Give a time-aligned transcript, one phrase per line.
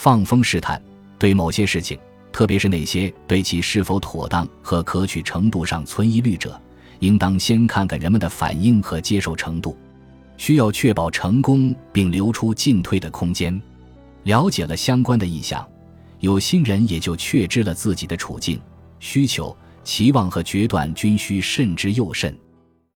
[0.00, 0.80] 放风试探
[1.18, 1.98] 对某些事情
[2.30, 6.58] 特别是那些对其是否妥当和可取程度上存疑虑者
[7.00, 9.76] 应当先看看人们的反应和接受程度
[10.36, 13.60] 需要确保成功并留出进退的空间。
[14.22, 15.68] 了解了相关的意向
[16.20, 18.60] 有心人也就确知了自己的处境
[19.00, 22.32] 需求期望和决断均需慎之又慎。